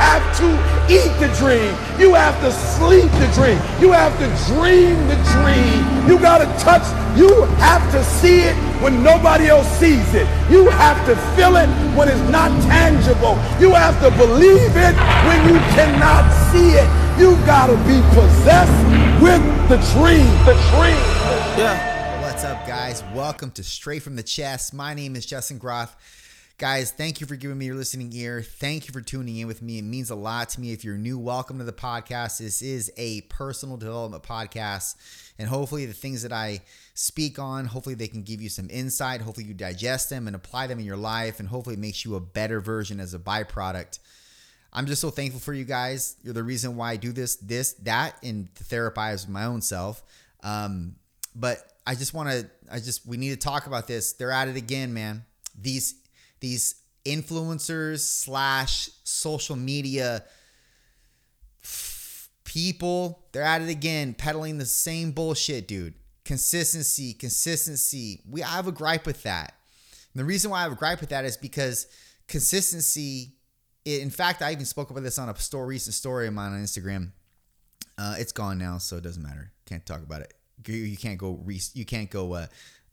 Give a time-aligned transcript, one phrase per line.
[0.00, 0.48] have to
[0.88, 1.76] eat the dream.
[2.00, 3.60] You have to sleep the dream.
[3.80, 6.08] You have to dream the dream.
[6.08, 6.84] You got to touch.
[7.18, 10.26] You have to see it when nobody else sees it.
[10.50, 13.36] You have to feel it when it's not tangible.
[13.60, 14.96] You have to believe it
[15.28, 16.88] when you cannot see it.
[17.20, 18.80] You got to be possessed
[19.20, 20.26] with the dream.
[20.48, 21.00] The dream.
[21.60, 22.22] Yeah.
[22.22, 23.02] What's up, guys?
[23.14, 24.72] Welcome to Straight from the Chest.
[24.72, 25.94] My name is Justin Groth.
[26.60, 28.42] Guys, thank you for giving me your listening ear.
[28.42, 29.78] Thank you for tuning in with me.
[29.78, 30.72] It means a lot to me.
[30.72, 32.36] If you're new, welcome to the podcast.
[32.36, 34.96] This is a personal development podcast.
[35.38, 36.60] And hopefully, the things that I
[36.92, 39.22] speak on, hopefully, they can give you some insight.
[39.22, 41.40] Hopefully, you digest them and apply them in your life.
[41.40, 43.98] And hopefully, it makes you a better version as a byproduct.
[44.70, 46.16] I'm just so thankful for you guys.
[46.22, 50.02] You're the reason why I do this, this, that, and therapize my own self.
[50.42, 50.96] Um,
[51.34, 51.56] but
[51.86, 54.12] I just want to, I just, we need to talk about this.
[54.12, 55.24] They're at it again, man.
[55.58, 55.94] These
[56.40, 60.24] these influencers slash social media
[62.44, 65.94] people they're at it again peddling the same bullshit dude.
[66.24, 68.20] Consistency consistency.
[68.28, 69.54] We I have a gripe with that.
[70.12, 71.86] And the reason why i have a gripe with that is because
[72.26, 73.34] consistency
[73.84, 76.62] in fact i even spoke about this on a store recent story of mine on
[76.62, 77.12] instagram.
[77.96, 79.52] Uh, it's gone now so it doesn't matter.
[79.66, 80.32] Can't talk about it.
[80.66, 82.46] You, can't go re- you can't go uh,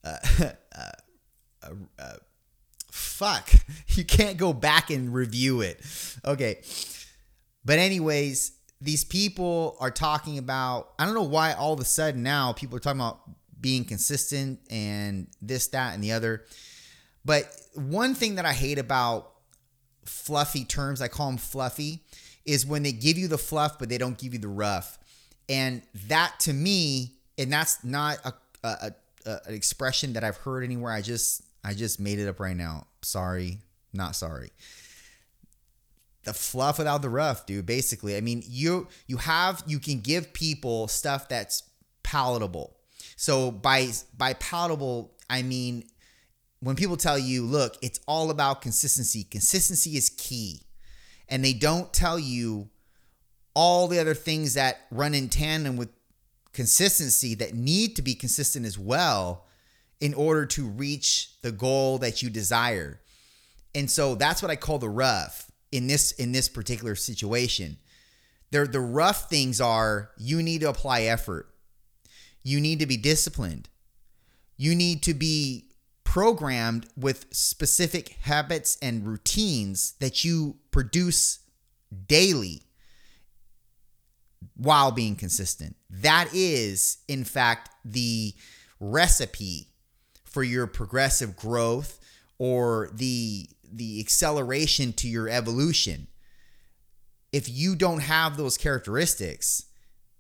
[0.04, 0.18] uh,
[0.76, 2.14] uh, uh
[2.92, 3.50] fuck,
[3.90, 5.82] you can't go back and review it.
[6.26, 6.62] Okay.
[7.66, 12.24] But, anyways, these people are talking about, I don't know why all of a sudden
[12.24, 13.20] now people are talking about
[13.60, 16.46] being consistent and this, that, and the other.
[17.26, 19.32] But one thing that I hate about
[20.06, 22.04] fluffy terms, I call them fluffy,
[22.46, 24.98] is when they give you the fluff, but they don't give you the rough.
[25.50, 28.92] And that to me, and that's not a, a,
[29.26, 30.92] a an expression that I've heard anywhere.
[30.92, 32.88] I just I just made it up right now.
[33.02, 33.60] Sorry,
[33.94, 34.52] not sorry.
[36.24, 37.66] The fluff without the rough, dude.
[37.66, 41.64] Basically, I mean, you you have you can give people stuff that's
[42.04, 42.76] palatable.
[43.16, 45.86] So by by palatable, I mean
[46.60, 49.24] when people tell you, look, it's all about consistency.
[49.24, 50.64] Consistency is key.
[51.30, 52.70] And they don't tell you
[53.54, 55.90] all the other things that run in tandem with
[56.54, 59.46] consistency that need to be consistent as well
[60.00, 63.02] in order to reach the goal that you desire.
[63.74, 67.78] And so that's what I call the rough in this in this particular situation.
[68.52, 71.50] There the rough things are you need to apply effort.
[72.44, 73.70] You need to be disciplined.
[74.56, 75.66] You need to be
[76.04, 81.40] programmed with specific habits and routines that you produce
[82.08, 82.64] daily
[84.56, 85.76] while being consistent.
[85.90, 88.34] That is, in fact, the
[88.80, 89.68] recipe
[90.38, 92.00] for your progressive growth
[92.38, 96.06] or the the acceleration to your evolution.
[97.34, 99.64] If you don't have those characteristics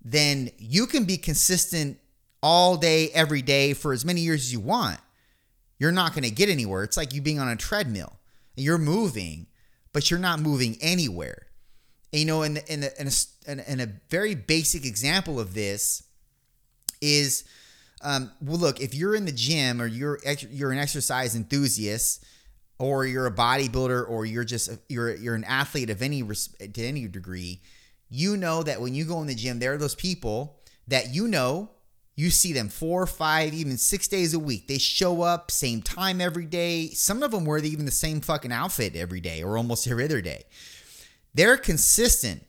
[0.01, 1.99] then you can be consistent
[2.41, 4.99] all day every day for as many years as you want.
[5.77, 6.83] You're not going to get anywhere.
[6.83, 8.17] It's like you being on a treadmill.
[8.55, 9.45] And you're moving
[9.93, 11.45] but you're not moving anywhere.
[12.11, 13.07] And, you know in, in, in,
[13.47, 16.01] a, in a very basic example of this
[17.03, 17.43] is
[18.01, 20.19] um, well, look, if you're in the gym or you're
[20.49, 22.25] you're an exercise enthusiast,
[22.79, 26.83] or you're a bodybuilder, or you're just a, you're you're an athlete of any to
[26.83, 27.61] any degree,
[28.09, 31.27] you know that when you go in the gym, there are those people that you
[31.27, 31.71] know
[32.15, 34.67] you see them four, five, even six days a week.
[34.67, 36.89] They show up same time every day.
[36.89, 40.21] Some of them wear even the same fucking outfit every day or almost every other
[40.21, 40.43] day.
[41.35, 42.43] They're consistent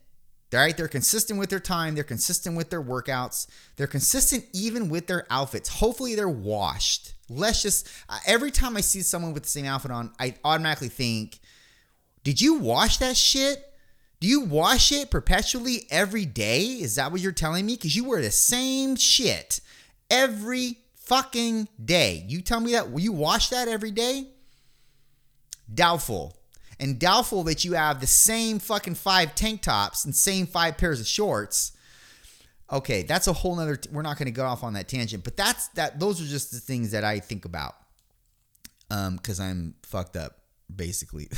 [0.52, 0.76] right?
[0.76, 1.94] They're consistent with their time.
[1.94, 3.46] They're consistent with their workouts.
[3.76, 5.68] They're consistent even with their outfits.
[5.68, 7.14] Hopefully, they're washed.
[7.28, 10.88] Let's just, uh, every time I see someone with the same outfit on, I automatically
[10.88, 11.40] think,
[12.24, 13.64] did you wash that shit?
[14.20, 16.62] Do you wash it perpetually every day?
[16.62, 17.76] Is that what you're telling me?
[17.76, 19.60] Because you wear the same shit
[20.10, 22.24] every fucking day.
[22.26, 24.28] You tell me that you wash that every day?
[25.72, 26.37] Doubtful
[26.80, 31.00] and doubtful that you have the same fucking five tank tops and same five pairs
[31.00, 31.72] of shorts.
[32.70, 33.76] Okay, that's a whole nother.
[33.76, 35.98] T- we're not going to go off on that tangent, but that's that.
[35.98, 37.74] Those are just the things that I think about,
[38.90, 40.38] um, because I'm fucked up,
[40.74, 41.28] basically.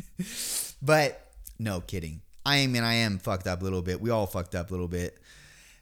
[0.82, 2.22] but no kidding.
[2.44, 4.00] I mean, I am fucked up a little bit.
[4.00, 5.18] We all fucked up a little bit,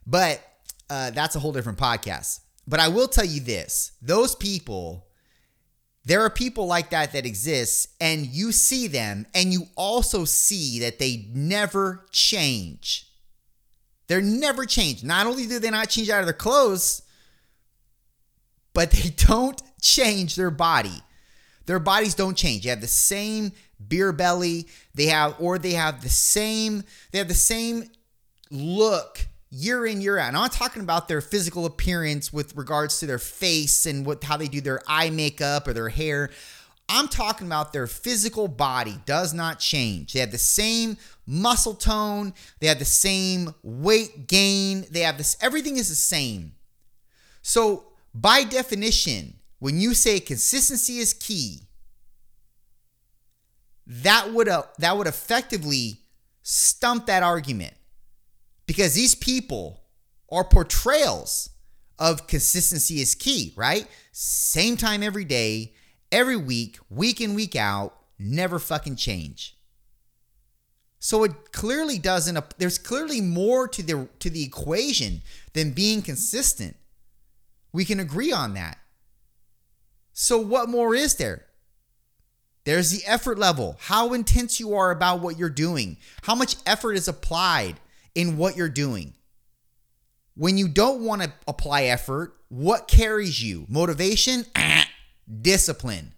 [0.06, 0.42] but
[0.90, 2.40] uh, that's a whole different podcast.
[2.68, 5.05] But I will tell you this: those people
[6.06, 10.78] there are people like that that exist, and you see them, and you also see
[10.80, 13.10] that they never change.
[14.06, 15.02] They're never change.
[15.02, 17.02] Not only do they not change out of their clothes,
[18.72, 21.02] but they don't change their body.
[21.66, 22.62] Their bodies don't change.
[22.62, 23.50] They have the same
[23.88, 27.90] beer belly, they have or they have the same they have the same
[28.48, 29.26] look
[29.56, 30.28] year in year out.
[30.28, 34.22] And I'm not talking about their physical appearance with regards to their face and what
[34.22, 36.30] how they do their eye makeup or their hair.
[36.88, 40.12] I'm talking about their physical body does not change.
[40.12, 45.36] They have the same muscle tone, they have the same weight gain, they have this
[45.40, 46.52] everything is the same.
[47.42, 51.62] So, by definition, when you say consistency is key,
[53.86, 56.00] that would uh, that would effectively
[56.42, 57.75] stump that argument
[58.66, 59.82] because these people
[60.30, 61.50] are portrayals
[61.98, 63.86] of consistency is key, right?
[64.12, 65.72] Same time every day,
[66.12, 69.56] every week, week in week out, never fucking change.
[70.98, 75.22] So it clearly doesn't there's clearly more to the to the equation
[75.52, 76.76] than being consistent.
[77.72, 78.78] We can agree on that.
[80.12, 81.44] So what more is there?
[82.64, 86.94] There's the effort level, how intense you are about what you're doing, how much effort
[86.94, 87.76] is applied
[88.16, 89.12] in what you're doing.
[90.34, 93.66] When you don't want to apply effort, what carries you?
[93.68, 94.46] Motivation?
[94.56, 94.88] Ah,
[95.42, 96.14] discipline.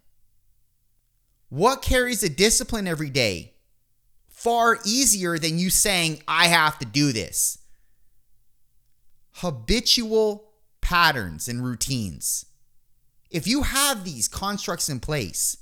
[1.50, 3.54] What carries a discipline every day?
[4.28, 7.58] Far easier than you saying, I have to do this.
[9.32, 12.46] Habitual patterns and routines.
[13.30, 15.56] If you have these constructs in place,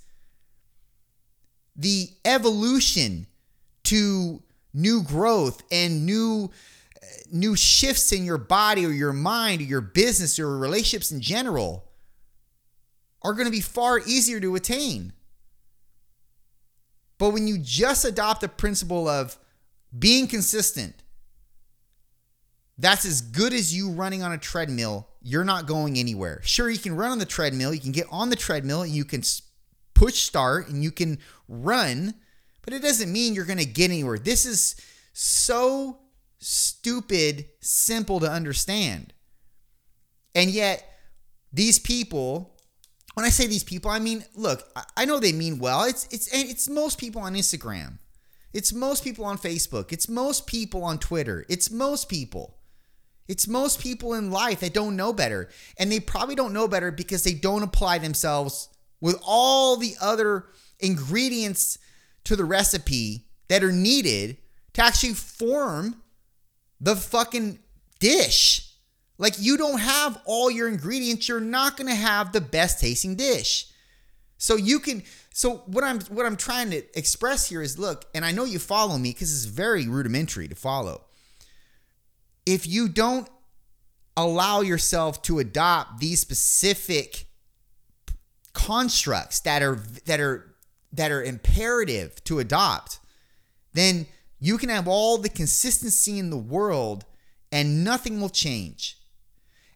[1.75, 3.27] the evolution
[3.85, 4.43] to
[4.77, 6.51] new growth and new
[7.33, 11.85] new shifts in your body or your mind or your business or relationships in general
[13.23, 15.13] are going to be far easier to attain.
[17.19, 19.39] But when you just adopt the principle of
[19.97, 20.95] being consistent,
[22.79, 25.09] that's as good as you running on a treadmill.
[25.23, 26.41] You're not going anywhere.
[26.45, 29.05] Sure, you can run on the treadmill, you can get on the treadmill, and you
[29.05, 29.23] can
[29.95, 31.19] push start and you can
[31.49, 32.15] run,
[32.67, 34.19] but it doesn't mean you're going to get anywhere.
[34.19, 34.77] This is
[35.15, 36.01] so
[36.41, 39.15] stupid, simple to understand.
[40.35, 40.85] And yet,
[41.53, 42.59] these people,
[43.15, 45.85] when I say these people, I mean, look, I know they mean well.
[45.85, 47.99] It's it's it's most people on Instagram.
[48.53, 49.93] It's most people on Facebook.
[49.93, 51.47] It's most people on Twitter.
[51.49, 52.59] It's most people.
[53.29, 55.51] It's most people in life that don't know better.
[55.79, 58.69] And they probably don't know better because they don't apply themselves
[59.01, 60.47] with all the other
[60.81, 61.79] ingredients
[62.27, 64.37] to the recipe that are needed
[64.75, 66.03] to actually form
[66.81, 67.59] the fucking
[67.99, 68.75] dish.
[69.19, 73.15] Like you don't have all your ingredients, you're not going to have the best tasting
[73.15, 73.69] dish.
[74.39, 75.03] So you can
[75.33, 78.59] so what I'm what I'm trying to express here is look, and I know you
[78.59, 81.05] follow me cuz it's very rudimentary to follow.
[82.45, 83.29] If you don't
[84.17, 87.27] allow yourself to adopt these specific
[88.53, 90.56] constructs that are that are
[90.93, 92.99] that are imperative to adopt,
[93.73, 94.07] then
[94.39, 97.05] you can have all the consistency in the world
[97.53, 98.99] and nothing will change.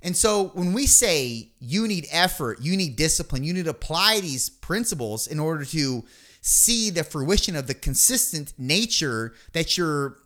[0.03, 4.21] And so when we say you need effort, you need discipline, you need to apply
[4.21, 6.05] these principles in order to
[6.41, 10.17] see the fruition of the consistent nature that you're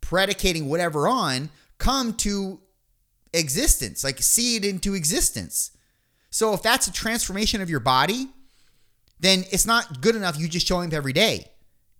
[0.00, 1.48] predicating whatever on
[1.78, 2.60] come to
[3.32, 5.70] existence, like see it into existence.
[6.30, 8.28] So if that's a transformation of your body,
[9.20, 11.46] then it's not good enough you just showing up every day.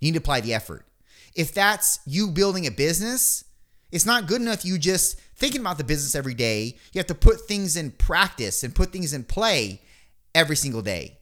[0.01, 0.87] You need to apply the effort.
[1.35, 3.45] If that's you building a business,
[3.91, 6.77] it's not good enough you just thinking about the business every day.
[6.93, 9.81] You have to put things in practice and put things in play
[10.35, 11.19] every single day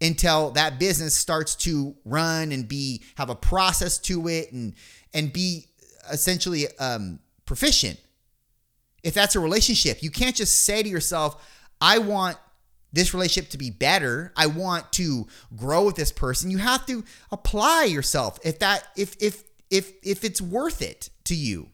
[0.00, 4.74] until that business starts to run and be have a process to it and
[5.12, 5.66] and be
[6.10, 7.98] essentially um, proficient.
[9.02, 11.42] If that's a relationship, you can't just say to yourself,
[11.80, 12.36] I want
[12.92, 14.32] this relationship to be better.
[14.36, 16.50] I want to grow with this person.
[16.50, 21.34] You have to apply yourself if that if if if if it's worth it to
[21.34, 21.68] you.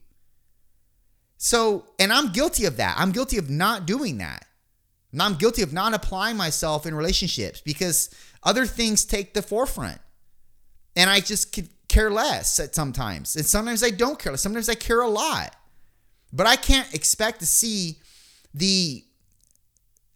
[1.38, 2.96] So, and I'm guilty of that.
[2.99, 4.46] I'm guilty of not doing that.
[5.12, 8.11] And I'm guilty of not applying myself in relationships because
[8.42, 10.00] other things take the forefront.
[10.94, 13.37] And I just could care less at sometimes.
[13.37, 14.37] And sometimes I don't care.
[14.37, 15.54] Sometimes I care a lot.
[16.32, 17.99] But I can't expect to see
[18.52, 19.04] the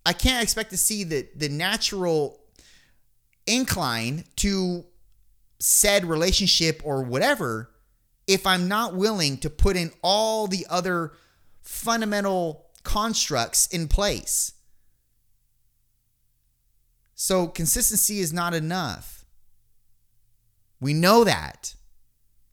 [0.05, 2.41] I can't expect to see the the natural
[3.47, 4.85] incline to
[5.59, 7.71] said relationship or whatever
[8.27, 11.13] if I'm not willing to put in all the other
[11.63, 14.53] fundamental constructs in place.
[17.15, 19.25] So consistency is not enough.
[20.81, 21.75] We know that.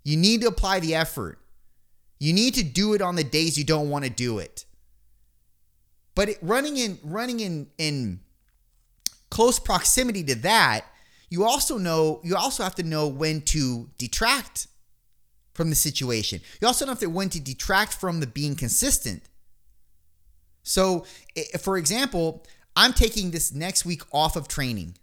[0.03, 1.39] You need to apply the effort.
[2.19, 4.65] You need to do it on the days you don't want to do it.
[6.17, 8.21] But it, running in running in in
[9.29, 10.85] close proximity to that,
[11.29, 14.65] you also know you also have to know when to detract
[15.53, 16.41] from the situation.
[16.59, 19.29] You also have to when to detract from the being consistent.
[20.63, 21.05] So,
[21.35, 22.43] eh, for example,
[22.75, 24.97] I'm taking this next week off of training.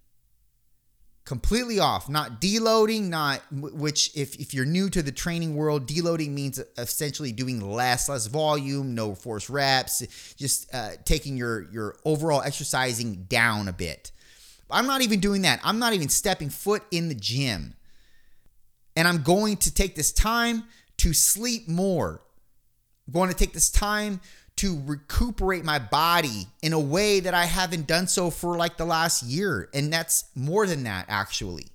[1.24, 6.32] Completely off, not deloading, not which if, if you're new to the training world, deloading
[6.32, 12.42] means essentially doing less, less volume, no force reps, just uh, taking your your overall
[12.42, 14.12] exercising down a bit.
[14.70, 15.60] I'm not even doing that.
[15.64, 17.74] I'm not even stepping foot in the gym.
[18.96, 20.64] And I'm going to take this time
[20.98, 22.20] to sleep more.
[23.06, 24.20] I'm going to take this time
[24.56, 28.84] to recuperate my body in a way that I haven't done so for like the
[28.84, 29.68] last year.
[29.74, 31.66] And that's more than that, actually.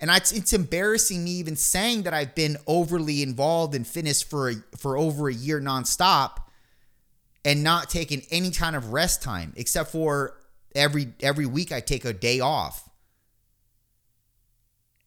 [0.00, 4.50] And it's, it's embarrassing me even saying that I've been overly involved in fitness for,
[4.50, 6.38] a, for over a year nonstop
[7.46, 10.34] and not taking any kind of rest time except for
[10.74, 12.88] every every week I take a day off.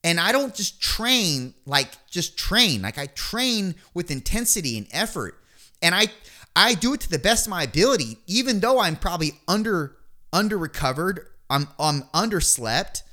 [0.03, 2.81] And I don't just train like just train.
[2.81, 5.35] Like I train with intensity and effort.
[5.81, 6.07] And I
[6.59, 9.95] I do it to the best of my ability, even though I'm probably under
[10.33, 13.03] under recovered, I'm I'm underslept.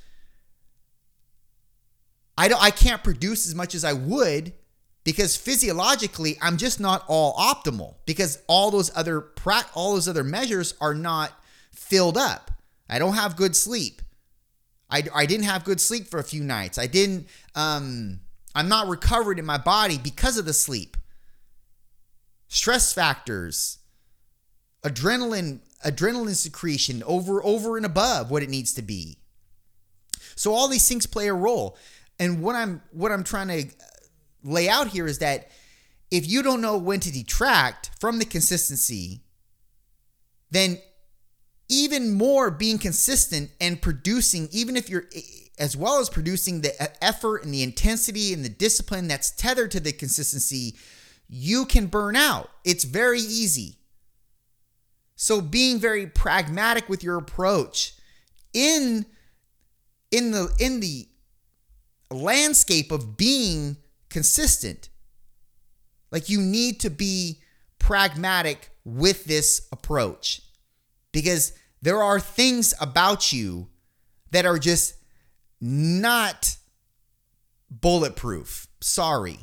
[2.37, 4.53] I don't I can't produce as much as I would
[5.05, 9.29] because physiologically I'm just not all optimal because all those other
[9.75, 11.33] all those other measures are not
[11.73, 12.51] filled up.
[12.89, 14.03] I don't have good sleep.
[14.91, 16.79] I, I didn't have good sleep for a few nights.
[16.79, 18.21] I didn't, um,
[18.55, 20.97] I'm not recovered in my body because of the sleep.
[22.49, 23.79] Stress factors,
[24.83, 29.19] adrenaline, adrenaline secretion over, over and above what it needs to be.
[30.37, 31.77] So all these things play a role.
[32.19, 33.75] And what I'm, what I'm trying to
[34.45, 35.51] lay out here is that
[36.11, 39.23] if you don't know when to detract from the consistency,
[40.51, 40.79] then
[41.69, 45.07] even more being consistent and producing, even if you're
[45.59, 49.81] as well as producing the effort and the intensity and the discipline that's tethered to
[49.81, 50.77] the consistency,
[51.29, 52.51] you can burn out.
[52.65, 53.79] It's very easy.
[55.17, 57.95] So being very pragmatic with your approach
[58.53, 59.07] in
[60.11, 61.09] in the in the
[62.11, 63.79] landscape of being
[64.09, 64.89] consistent.
[66.13, 67.41] Like you need to be
[67.79, 70.43] pragmatic with this approach
[71.13, 71.53] because
[71.83, 73.69] there are things about you
[74.31, 74.95] that are just
[75.61, 76.57] not
[77.71, 78.69] bulletproof.
[78.81, 79.39] Sorry.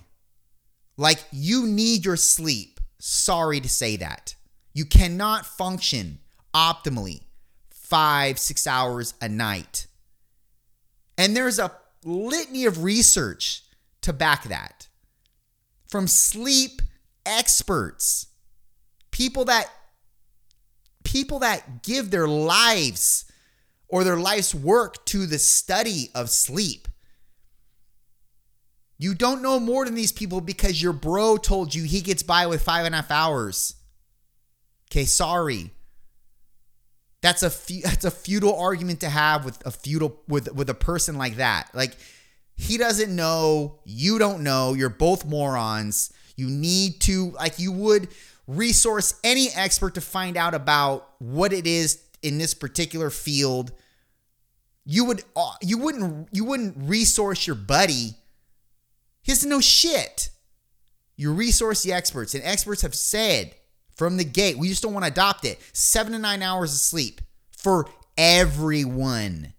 [0.98, 2.80] Like you need your sleep.
[3.00, 4.36] Sorry to say that.
[4.74, 6.20] You cannot function
[6.54, 7.22] optimally
[7.70, 9.88] five, six hours a night.
[11.18, 11.72] And there's a
[12.04, 13.64] litany of research
[14.02, 14.88] to back that
[15.88, 16.82] from sleep
[17.26, 18.28] experts,
[19.12, 19.70] people that
[21.04, 23.26] people that give their lives
[23.88, 26.88] or their life's work to the study of sleep.
[29.04, 32.48] You don't know more than these people because your bro told you he gets by
[32.48, 33.76] with five and a half hours.
[34.90, 35.72] Okay, sorry.
[37.22, 37.50] That's a
[37.82, 41.68] that's a futile argument to have with a futile with with a person like that.
[41.74, 41.98] Like
[42.56, 46.14] he doesn't know, you don't know, you're both morons.
[46.38, 48.08] You need to like you would
[48.48, 53.74] resource any expert to find out about what it is in this particular field
[54.86, 58.16] you would uh, you wouldn't you wouldn't resource your buddy
[59.24, 60.30] he doesn't know shit.
[61.16, 63.56] You resource the experts and experts have said
[63.96, 65.60] from the gate we just don't want to adopt it.
[65.72, 67.88] Seven to nine hours of sleep for
[68.18, 69.54] everyone.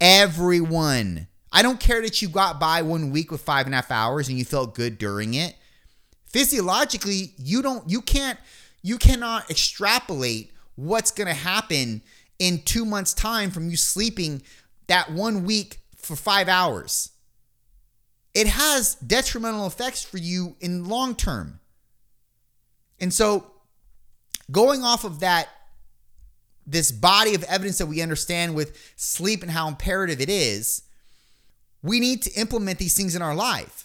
[0.00, 1.28] Everyone.
[1.52, 4.28] I don't care that you got by one week with five and a half hours
[4.28, 5.54] and you felt good during it.
[6.26, 8.38] Physiologically you don't you can't
[8.82, 12.02] you cannot extrapolate what's going to happen
[12.38, 14.42] in 2 months time from you sleeping
[14.88, 17.10] that one week for 5 hours
[18.34, 21.60] it has detrimental effects for you in long term
[23.00, 23.50] and so
[24.50, 25.48] going off of that
[26.66, 30.82] this body of evidence that we understand with sleep and how imperative it is
[31.82, 33.84] we need to implement these things in our life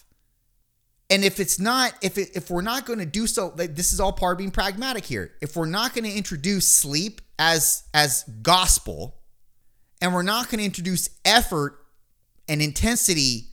[1.10, 3.91] and if it's not, if it, if we're not going to do so, like this
[3.91, 5.32] is all part of being pragmatic here.
[5.41, 9.15] If we're not going to introduce sleep as as gospel,
[10.01, 11.79] and we're not going to introduce effort
[12.48, 13.48] and intensity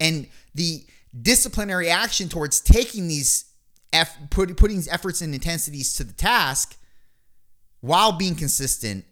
[0.00, 0.84] and the
[1.20, 3.46] disciplinary action towards taking these
[3.92, 6.76] eff, put, putting these efforts and intensities to the task
[7.80, 9.04] while being consistent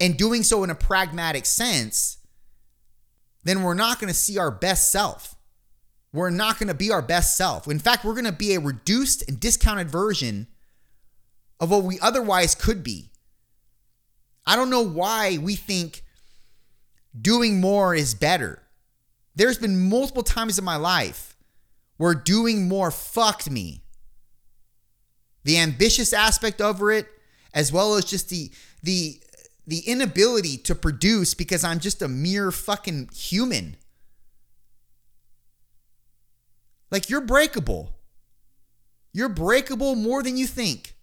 [0.00, 2.18] and doing so in a pragmatic sense,
[3.44, 5.34] then we're not going to see our best self
[6.14, 7.66] we're not going to be our best self.
[7.66, 10.46] In fact, we're going to be a reduced and discounted version
[11.58, 13.10] of what we otherwise could be.
[14.46, 16.04] I don't know why we think
[17.20, 18.62] doing more is better.
[19.34, 21.36] There's been multiple times in my life
[21.96, 23.82] where doing more fucked me.
[25.44, 27.06] The ambitious aspect over it,
[27.52, 28.50] as well as just the
[28.82, 29.20] the
[29.66, 33.76] the inability to produce because I'm just a mere fucking human.
[36.90, 37.94] Like you're breakable.
[39.12, 40.94] You're breakable more than you think.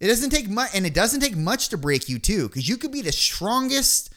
[0.00, 2.78] It doesn't take much, and it doesn't take much to break you too, because you
[2.78, 4.10] could be the strongest,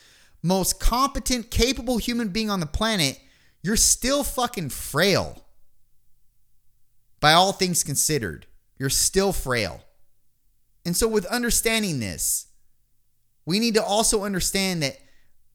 [0.43, 3.19] most competent, capable human being on the planet.
[3.63, 5.45] You're still fucking frail.
[7.19, 8.45] By all things considered,
[8.77, 9.81] you're still frail.
[10.85, 12.47] And so, with understanding this,
[13.45, 14.97] we need to also understand that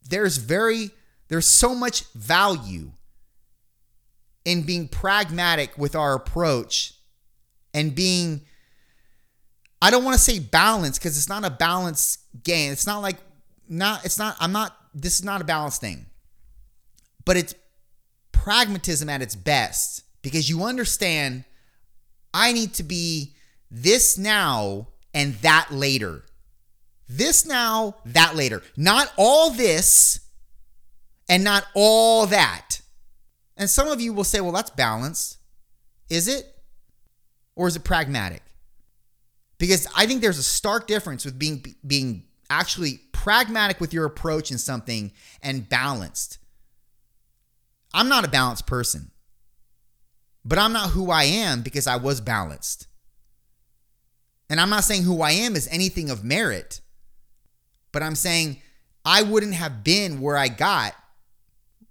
[0.09, 0.91] there's very,
[1.29, 2.93] there's so much value
[4.47, 6.95] in being pragmatic with our approach
[7.75, 8.41] and being
[9.81, 12.73] I don't want to say balance because it's not a balance game.
[12.73, 13.17] It's not like
[13.69, 16.07] not it's not I'm not this is not a balanced thing.
[17.25, 17.55] But it's
[18.33, 21.45] pragmatism at its best because you understand
[22.33, 23.35] I need to be
[23.71, 26.25] this now and that later.
[27.09, 28.63] This now, that later.
[28.77, 30.21] Not all this
[31.29, 32.81] and not all that.
[33.57, 35.39] And some of you will say, well, that's balanced.
[36.11, 36.47] Is it?
[37.57, 38.43] Or is it pragmatic?
[39.59, 44.53] because I think there's a stark difference with being being actually pragmatic with your approach
[44.53, 45.11] in something
[45.43, 46.39] and balanced.
[47.93, 49.11] I'm not a balanced person.
[50.45, 52.87] But I'm not who I am because I was balanced.
[54.49, 56.81] And I'm not saying who I am is anything of merit.
[57.91, 58.63] But I'm saying
[59.05, 60.95] I wouldn't have been where I got.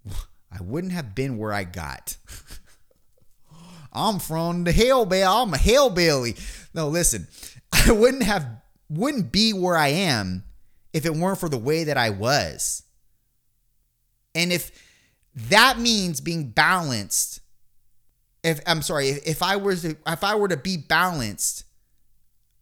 [0.10, 2.16] I wouldn't have been where I got.
[3.92, 5.24] I'm from the hillbilly.
[5.24, 6.38] I'm a hillbilly.
[6.74, 7.28] No, listen.
[7.74, 8.48] I wouldn't have
[8.90, 10.46] wouldn't be where I am
[10.98, 12.84] if it weren't for the way that I was.
[14.36, 14.72] And if
[15.36, 17.40] that means being balanced,
[18.44, 21.64] if I'm sorry, if, if I was to, if I were to be balanced,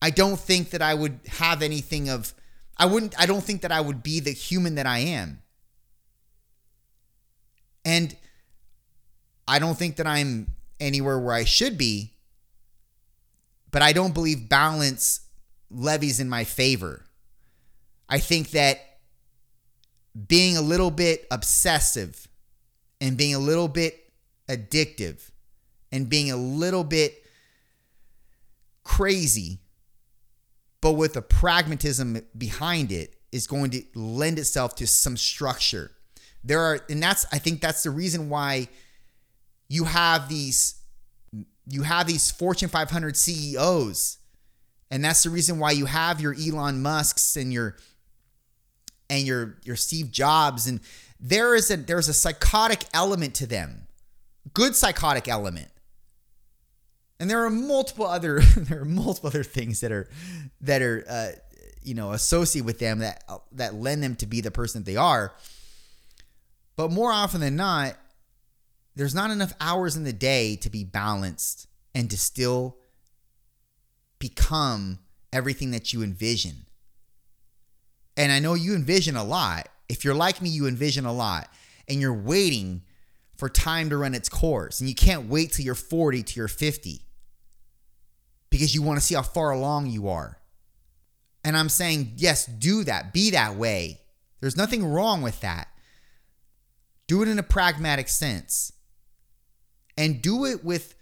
[0.01, 2.33] I don't think that I would have anything of
[2.77, 5.41] I wouldn't I don't think that I would be the human that I am.
[7.83, 8.15] And
[9.47, 12.15] I don't think that I'm anywhere where I should be
[13.75, 15.19] but I don't believe balance
[15.69, 17.03] levies in my favor.
[18.09, 18.79] I think that
[20.27, 22.27] being a little bit obsessive
[23.01, 24.11] and being a little bit
[24.47, 25.31] addictive
[25.91, 27.23] and being a little bit
[28.83, 29.59] crazy,
[30.81, 35.91] but with a pragmatism behind it, is going to lend itself to some structure.
[36.41, 38.69] There are, and that's, I think that's the reason why
[39.67, 40.75] you have these
[41.67, 44.17] you have these Fortune 500 CEOs.
[44.91, 47.75] And that's the reason why you have your Elon Musks and your
[49.09, 50.79] and your your Steve Jobs and
[51.19, 53.87] there is a there's a psychotic element to them.
[54.53, 55.69] Good psychotic element.
[57.19, 60.09] And there are multiple other there are multiple other things that are
[60.61, 61.31] that are uh,
[61.81, 64.97] you know associated with them that that lend them to be the person that they
[64.97, 65.33] are.
[66.75, 67.95] But more often than not,
[68.95, 72.77] there's not enough hours in the day to be balanced and to still
[74.19, 74.99] become
[75.31, 76.64] everything that you envision.
[78.17, 79.67] And I know you envision a lot.
[79.89, 81.49] If you're like me, you envision a lot
[81.87, 82.81] and you're waiting
[83.37, 84.79] for time to run its course.
[84.79, 87.01] And you can't wait till you're 40 to you're 50
[88.49, 90.39] because you want to see how far along you are.
[91.43, 93.13] And I'm saying, yes, do that.
[93.13, 94.01] Be that way.
[94.39, 95.67] There's nothing wrong with that.
[97.07, 98.71] Do it in a pragmatic sense
[99.97, 100.95] and do it with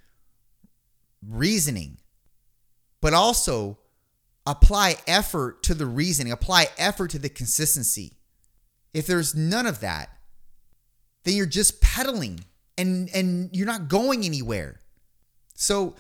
[1.25, 1.97] reasoning,
[3.01, 3.77] but also
[4.45, 8.13] apply effort to the reasoning, apply effort to the consistency.
[8.93, 10.09] If there's none of that,
[11.23, 12.41] then you're just pedaling
[12.77, 14.79] and and you're not going anywhere.
[15.55, 15.95] So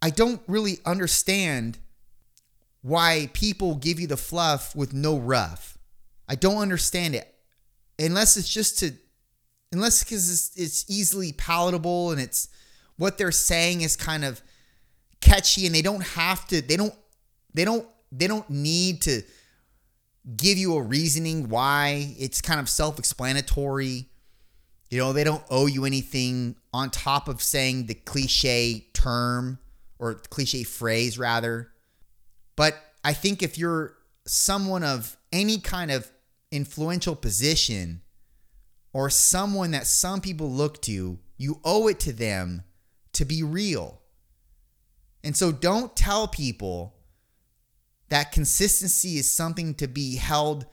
[0.00, 1.78] I don't really understand
[2.82, 5.76] why people give you the fluff with no rough.
[6.28, 7.34] I don't understand it.
[7.98, 8.92] Unless it's just to
[9.72, 12.48] unless because it's, it's easily palatable and it's
[12.96, 14.40] what they're saying is kind of
[15.20, 16.94] catchy and they don't have to they don't
[17.58, 19.22] they don't they don't need to
[20.36, 22.14] give you a reasoning why.
[22.16, 24.06] It's kind of self-explanatory.
[24.90, 29.58] You know they don't owe you anything on top of saying the cliche term
[29.98, 31.72] or cliche phrase rather.
[32.54, 33.94] But i think if you're
[34.26, 36.10] someone of any kind of
[36.50, 38.02] influential position
[38.92, 42.62] or someone that some people look to, you owe it to them
[43.14, 44.00] to be real.
[45.24, 46.97] And so don't tell people
[48.08, 50.66] that consistency is something to be held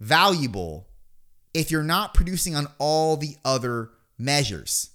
[0.00, 0.88] valuable
[1.52, 4.90] if you're not producing on all the other measures.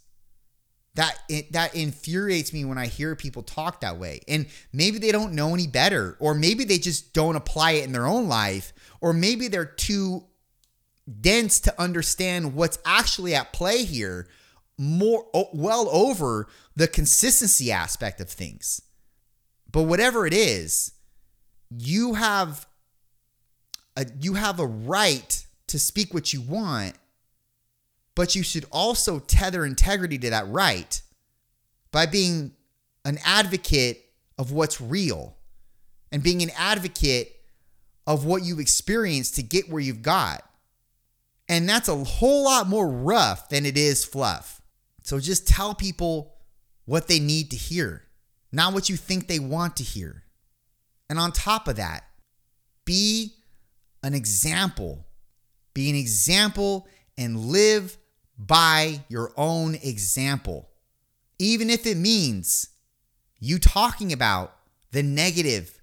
[0.95, 4.21] That it, that infuriates me when I hear people talk that way.
[4.27, 7.93] And maybe they don't know any better or maybe they just don't apply it in
[7.93, 10.25] their own life or maybe they're too
[11.21, 14.27] dense to understand what's actually at play here
[14.77, 18.81] more well over the consistency aspect of things.
[19.71, 20.93] But whatever it is,
[21.69, 22.67] you have
[23.95, 26.95] a, you have a right to speak what you want,
[28.15, 31.01] but you should also tether integrity to that right
[31.91, 32.53] by being
[33.05, 34.05] an advocate
[34.37, 35.35] of what's real
[36.11, 37.35] and being an advocate
[38.07, 40.43] of what you've experienced to get where you've got.
[41.47, 44.61] And that's a whole lot more rough than it is fluff.
[45.03, 46.35] So just tell people
[46.85, 48.03] what they need to hear,
[48.51, 50.23] not what you think they want to hear.
[51.09, 52.03] And on top of that,
[52.85, 53.33] be
[54.03, 55.05] an example.
[55.73, 57.97] Be an example and live
[58.37, 60.69] by your own example.
[61.37, 62.69] Even if it means
[63.39, 64.55] you talking about
[64.91, 65.79] the negative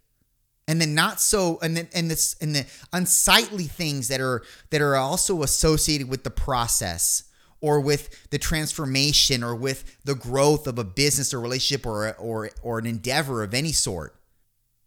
[0.68, 4.80] and the not so and the, and this and the unsightly things that are that
[4.80, 7.24] are also associated with the process
[7.60, 12.50] or with the transformation or with the growth of a business or relationship or or
[12.62, 14.15] or an endeavor of any sort.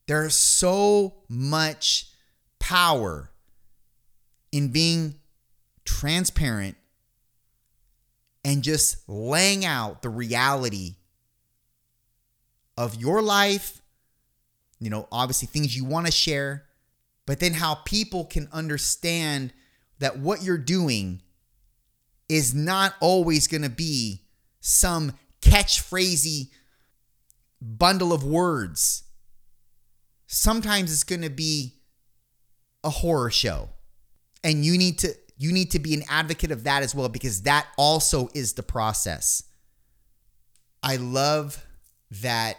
[0.10, 2.10] There's so much
[2.58, 3.30] power
[4.52, 5.19] in being
[5.86, 6.78] transparent
[8.43, 10.95] and just laying out the reality
[12.76, 13.84] of your life,
[14.80, 16.65] you know, obviously things you want to share,
[17.28, 19.54] but then how people can understand
[20.00, 21.22] that what you're doing
[22.28, 24.24] is not always going to be
[24.60, 26.50] some catchphrasy
[27.62, 29.04] bundle of words
[30.31, 31.73] sometimes it's going to be
[32.83, 33.69] a horror show.
[34.43, 37.43] And you need to you need to be an advocate of that as well because
[37.43, 39.43] that also is the process.
[40.83, 41.65] I love
[42.21, 42.57] that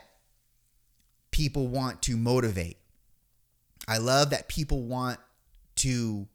[1.31, 2.79] people want to motivate.
[3.87, 5.19] I love that people want
[5.77, 6.27] to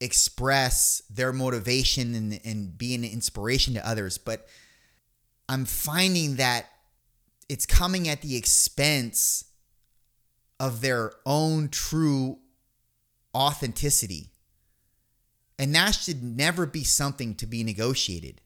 [0.00, 4.16] express their motivation and, and be an inspiration to others.
[4.16, 4.46] But
[5.48, 6.66] I'm finding that
[7.48, 9.49] it's coming at the expense
[10.60, 12.38] of their own true
[13.34, 14.28] authenticity.
[15.58, 18.42] And that should never be something to be negotiated.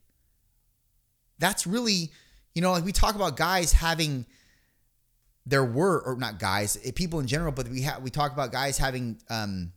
[1.39, 2.13] That's really,
[2.55, 4.27] you know, like we talk about guys having
[5.45, 8.51] their word, or not guys, eh, people in general, but we have we talk about
[8.51, 9.73] guys having um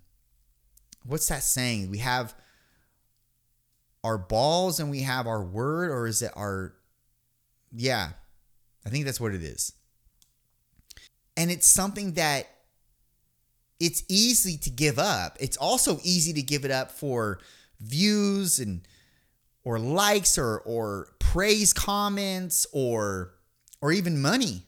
[1.03, 1.89] what's that saying?
[1.89, 2.35] We have
[4.03, 6.73] our balls and we have our word, or is it our
[7.73, 8.11] yeah,
[8.85, 9.73] I think that's what it is.
[11.37, 12.47] And it's something that
[13.79, 15.37] it's easy to give up.
[15.39, 17.39] It's also easy to give it up for
[17.79, 18.81] views and
[19.63, 23.33] or likes or or praise comments or
[23.81, 24.63] or even money.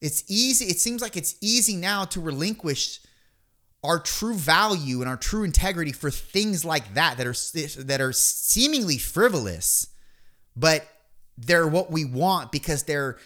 [0.00, 0.66] It's easy.
[0.66, 3.00] It seems like it's easy now to relinquish
[3.82, 8.12] our true value and our true integrity for things like that that are that are
[8.12, 9.88] seemingly frivolous,
[10.54, 10.86] but
[11.36, 13.16] they're what we want because they're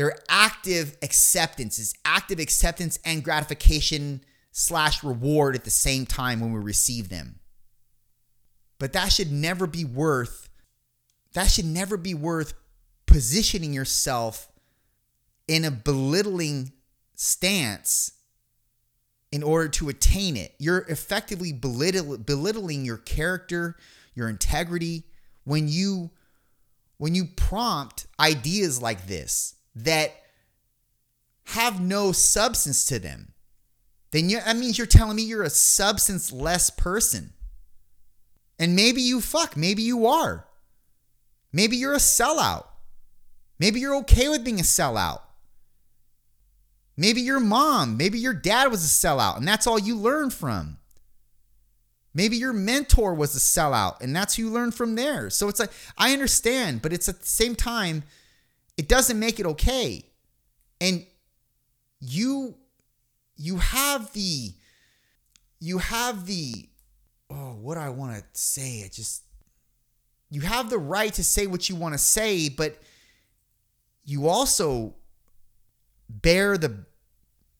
[0.00, 6.54] their active acceptance is active acceptance and gratification slash reward at the same time when
[6.54, 7.38] we receive them.
[8.78, 10.48] But that should never be worth
[11.34, 12.54] that should never be worth
[13.04, 14.50] positioning yourself
[15.46, 16.72] in a belittling
[17.14, 18.12] stance
[19.30, 20.54] in order to attain it.
[20.58, 23.76] You're effectively belittling your character,
[24.14, 25.04] your integrity
[25.44, 26.10] when you
[26.96, 30.12] when you prompt ideas like this that
[31.44, 33.32] have no substance to them,
[34.12, 37.32] then you, that means you're telling me you're a substance less person.
[38.58, 40.46] And maybe you fuck, maybe you are.
[41.52, 42.66] Maybe you're a sellout.
[43.58, 45.20] Maybe you're okay with being a sellout.
[46.96, 50.78] Maybe your mom, maybe your dad was a sellout and that's all you learned from.
[52.12, 55.30] Maybe your mentor was a sellout and that's who you learned from there.
[55.30, 58.02] So it's like, I understand, but it's at the same time,
[58.76, 60.04] it doesn't make it okay.
[60.80, 61.04] And
[62.00, 62.56] you
[63.36, 64.52] you have the
[65.60, 66.68] you have the
[67.30, 69.22] oh what I want to say it just
[70.30, 72.78] you have the right to say what you want to say but
[74.04, 74.94] you also
[76.08, 76.84] bear the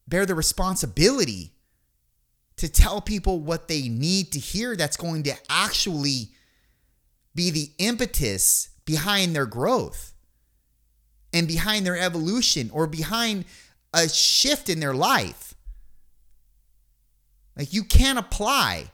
[0.09, 1.53] bear the responsibility
[2.57, 6.31] to tell people what they need to hear that's going to actually
[7.35, 10.12] be the impetus behind their growth
[11.32, 13.44] and behind their evolution or behind
[13.92, 15.54] a shift in their life.
[17.56, 18.86] Like you can't apply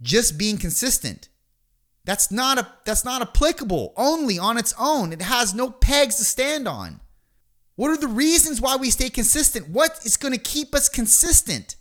[0.00, 1.28] just being consistent.
[2.04, 5.12] That's not a that's not applicable only on its own.
[5.12, 7.00] It has no pegs to stand on.
[7.76, 9.68] What are the reasons why we stay consistent?
[9.68, 11.76] What is going to keep us consistent?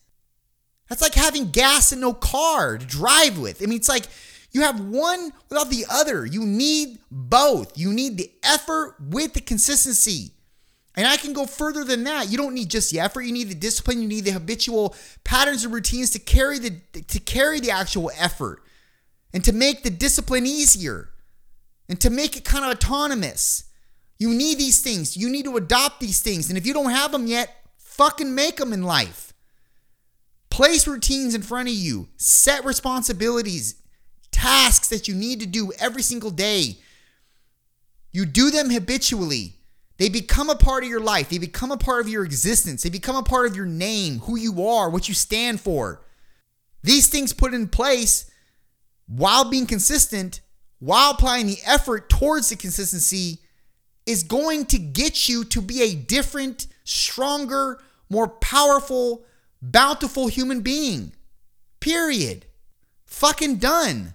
[0.90, 3.62] That's like having gas and no car to drive with.
[3.62, 4.08] I mean, it's like
[4.54, 6.26] you have one without the other.
[6.26, 7.78] You need both.
[7.78, 10.32] You need the effort with the consistency.
[10.96, 12.30] And I can go further than that.
[12.30, 15.66] You don't need just the effort, you need the discipline, you need the habitual patterns
[15.66, 18.62] and routines to carry the to carry the actual effort
[19.34, 21.10] and to make the discipline easier
[21.90, 23.64] and to make it kind of autonomous.
[24.20, 25.18] You need these things.
[25.18, 26.50] You need to adopt these things.
[26.50, 29.34] And if you don't have them yet, fucking make them in life.
[30.52, 33.82] Place routines in front of you, set responsibilities,
[34.34, 36.78] tasks that you need to do every single day.
[38.12, 39.56] You do them habitually.
[39.98, 41.30] They become a part of your life.
[41.30, 42.84] They become a part of your existence.
[42.84, 46.02] They become a part of your name, who you are, what you stand for.
[46.84, 48.30] These things put in place
[49.08, 50.42] while being consistent,
[50.80, 53.40] while applying the effort towards the consistency,
[54.06, 59.24] is going to get you to be a different, stronger, more powerful,
[59.62, 61.14] bountiful human being.
[61.80, 62.46] Period.
[63.06, 64.14] Fucking done.